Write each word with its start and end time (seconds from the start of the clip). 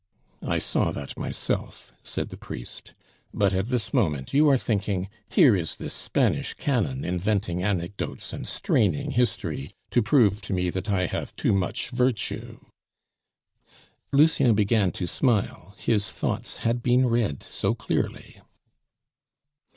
"I 0.41 0.57
saw 0.57 0.89
that 0.93 1.15
myself," 1.15 1.93
said 2.01 2.29
the 2.29 2.35
priest. 2.35 2.95
"But 3.35 3.53
at 3.53 3.67
this 3.67 3.93
moment 3.93 4.33
you 4.33 4.49
are 4.49 4.57
thinking, 4.57 5.09
'Here 5.29 5.55
is 5.55 5.75
this 5.75 5.93
Spanish 5.93 6.55
canon 6.55 7.05
inventing 7.05 7.61
anecdotes 7.63 8.33
and 8.33 8.47
straining 8.47 9.11
history 9.11 9.69
to 9.91 10.01
prove 10.01 10.41
to 10.41 10.53
me 10.53 10.71
that 10.71 10.89
I 10.89 11.05
have 11.05 11.35
too 11.35 11.53
much 11.53 11.91
virtue'" 11.91 12.65
Lucien 14.11 14.55
began 14.55 14.91
to 14.93 15.05
smile; 15.05 15.75
his 15.77 16.09
thoughts 16.11 16.57
had 16.65 16.81
been 16.81 17.05
read 17.05 17.43
so 17.43 17.75
clearly. 17.75 18.41